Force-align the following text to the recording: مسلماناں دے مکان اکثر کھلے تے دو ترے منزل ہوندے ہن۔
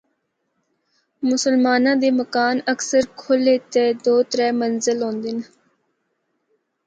مسلماناں 1.29 1.97
دے 2.01 2.09
مکان 2.19 2.55
اکثر 2.73 3.03
کھلے 3.19 3.55
تے 3.71 3.83
دو 4.03 4.15
ترے 4.31 4.47
منزل 4.59 4.97
ہوندے 5.05 5.29
ہن۔ 5.33 5.37